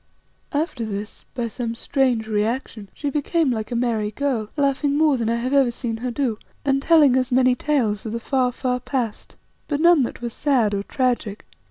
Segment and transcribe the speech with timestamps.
[0.51, 5.29] After this, by some strange reaction, she became like a merry girl, laughing more than
[5.29, 8.79] I have ever seen her do, and telling us many tales of the far, far
[8.79, 9.35] past,
[9.67, 11.45] but none that were sad or tragic.